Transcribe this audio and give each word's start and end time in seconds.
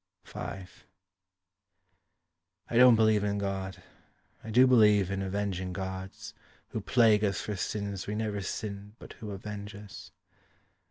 V 0.25 0.39
I 0.39 0.53
don't 2.71 2.95
believe 2.95 3.23
in 3.23 3.37
God. 3.37 3.83
I 4.43 4.49
do 4.49 4.65
believe 4.65 5.11
in 5.11 5.21
avenging 5.21 5.73
gods 5.73 6.33
Who 6.69 6.81
plague 6.81 7.23
us 7.23 7.39
for 7.39 7.55
sins 7.55 8.07
we 8.07 8.15
never 8.15 8.41
sinned 8.41 8.93
But 8.97 9.13
who 9.19 9.29
avenge 9.29 9.75
us. 9.75 10.11